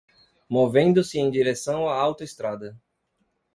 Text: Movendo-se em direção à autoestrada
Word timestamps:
Movendo-se 0.49 1.19
em 1.19 1.29
direção 1.29 1.87
à 1.87 1.93
autoestrada 1.93 2.75